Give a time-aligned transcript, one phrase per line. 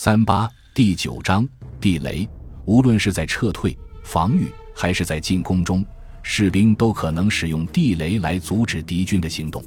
[0.00, 1.44] 三八第九章
[1.80, 2.24] 地雷，
[2.66, 5.84] 无论是在撤退、防御还是在进攻中，
[6.22, 9.60] 士兵都可能使用地雷来阻止敌军的行动。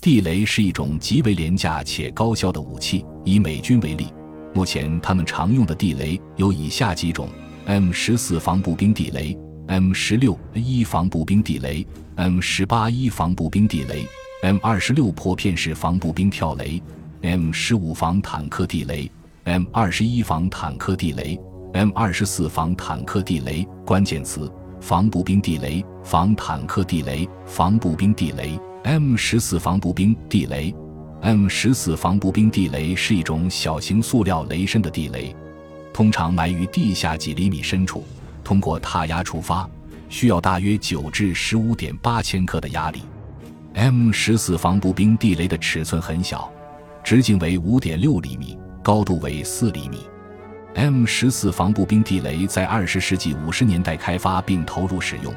[0.00, 3.04] 地雷是一种极为廉价且高效的武器。
[3.26, 4.06] 以美军为例，
[4.54, 7.28] 目前他们常用的地雷有以下几种
[7.66, 14.06] ：M 十四防步兵地雷、M 十六一防步兵地雷、M 十八一防步兵地雷、
[14.40, 16.82] M 二十六破片式防步兵跳雷、
[17.20, 19.12] M 十五防坦克地雷。
[19.48, 21.40] M 二十一防坦克地雷
[21.72, 23.66] ，M 二十四防坦克地雷。
[23.82, 28.60] 关键词：防步兵地雷、防坦克地雷、防步兵地雷。
[28.84, 30.74] M 十四防步兵地雷
[31.22, 35.34] ，M 十四防步兵地雷是一种小型塑料雷身的地雷，
[35.94, 38.04] 通常埋于地下几厘米深处，
[38.44, 39.66] 通过踏压触发，
[40.10, 43.00] 需要大约九至十五点八千克的压力。
[43.72, 46.52] M 十四防步兵地雷的尺寸很小，
[47.02, 48.54] 直径为五点六厘米。
[48.88, 49.98] 高度为四厘米。
[50.74, 55.30] M 十四防步兵地雷在二十世纪五十年代开发并投入使用，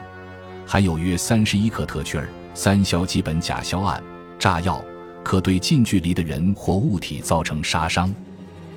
[0.66, 4.02] 含有约三十一克特趣尔三硝基苯甲硝胺
[4.40, 4.82] 炸药，
[5.22, 8.10] 可对近距离的人或物体造成杀伤。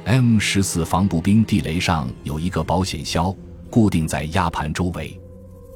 [0.07, 3.33] M 十四防步兵地雷上有一个保险销，
[3.71, 5.17] 固定在压盘周围。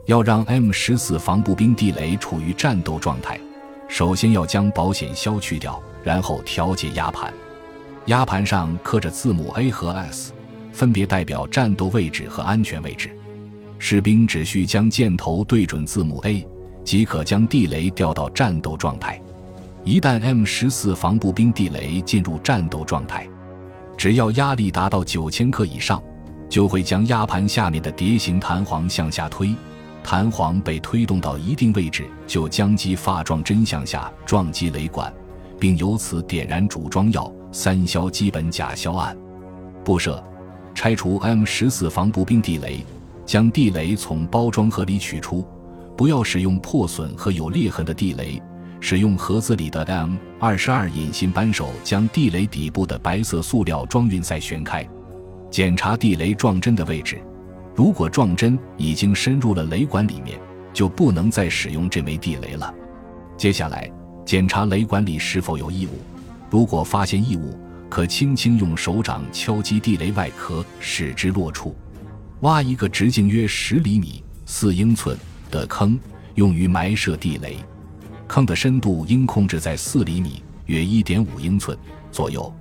[0.06, 3.38] 要让 M 十四防步兵地雷处于战斗状态，
[3.86, 7.32] 首先要将保险销去掉，然后调节压盘。
[8.08, 10.32] 压盘上刻着字母 A 和 S，
[10.72, 13.10] 分别代表战斗位置和安全位置。
[13.78, 16.46] 士兵只需将箭头对准字母 A，
[16.82, 19.20] 即可将地雷调到战斗状态。
[19.84, 23.28] 一旦 M 十四防步兵地雷进入战斗状态，
[23.94, 26.02] 只要压力达到九千克以上，
[26.48, 29.54] 就会将压盘下面的碟形弹簧向下推。
[30.02, 35.12] 弹簧被推动到一定位置，就将其发状针向下撞击雷管，
[35.60, 37.30] 并由此点燃主装药。
[37.50, 39.16] 三硝基苯甲硝铵，
[39.84, 40.22] 布设，
[40.74, 42.84] 拆除 M 十四防步兵地雷，
[43.24, 45.46] 将地雷从包装盒里取出，
[45.96, 48.40] 不要使用破损和有裂痕的地雷，
[48.80, 54.86] 使用盒子里的 M 二十二引信扳手将地雷底部的白色塑料装运塞旋开，
[55.50, 57.18] 检查地雷撞针的位置，
[57.74, 60.38] 如果撞针已经深入了雷管里面，
[60.72, 62.72] 就不能再使用这枚地雷了。
[63.36, 63.90] 接下来，
[64.24, 65.90] 检查雷管里是否有异物。
[66.50, 67.58] 如果发现异物，
[67.90, 71.74] 可轻轻用手掌敲击地雷外壳，使之落出。
[72.40, 75.18] 挖一个直径约十厘米（四英寸）
[75.50, 75.98] 的坑，
[76.34, 77.56] 用于埋设地雷。
[78.26, 81.76] 坑的深度应控制在四厘米（约一点五英寸）
[82.12, 82.52] 左右，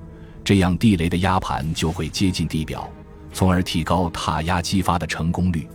[0.44, 2.90] 这样地雷的压盘就会接近地表，
[3.34, 5.68] 从而提高踏压激发的成功率。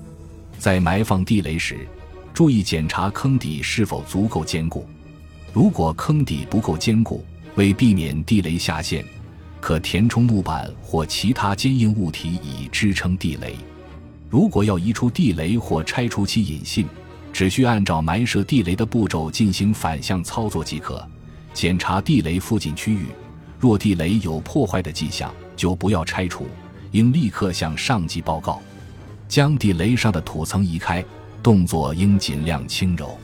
[0.58, 1.86] 在埋放地雷时，
[2.32, 4.86] 注意检查坑底是否足够坚固。
[5.52, 7.24] 如果坑底不够坚固，
[7.56, 9.04] 为避免地雷下陷，
[9.60, 13.54] 可填充木板或其他坚硬物体以支撑地雷。
[14.30, 16.86] 如果要移出地雷或拆除其引信，
[17.32, 21.06] 只需按照埋设地雷的步骤进行反向操作即可。
[21.52, 23.06] 检查地雷附近区域，
[23.60, 26.46] 若地雷有破坏的迹象，就不要拆除，
[26.92, 28.62] 应立刻向上级报告。
[29.28, 31.04] 将地雷上的土层移开，
[31.42, 33.18] 动作应尽量轻柔。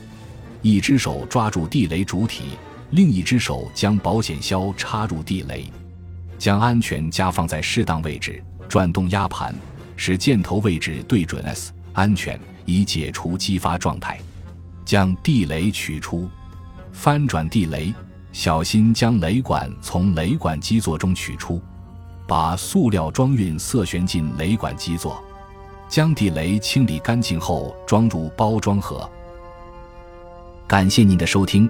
[0.61, 2.43] 一只手抓住地雷主体。
[2.91, 5.65] 另一只手将保险销插入地雷，
[6.39, 9.53] 将安全夹放在适当位置，转动压盘，
[9.95, 14.19] 使箭头位置对准 S，安全，以解除激发状态。
[14.85, 16.27] 将地雷取出，
[16.91, 17.93] 翻转地雷，
[18.31, 21.61] 小心将雷管从雷管基座中取出，
[22.27, 25.23] 把塑料装运塞旋进雷管基座，
[25.87, 29.07] 将地雷清理干净后装入包装盒。
[30.67, 31.69] 感谢您的收听。